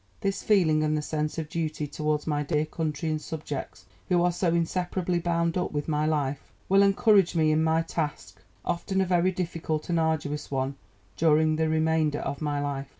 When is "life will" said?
6.07-6.81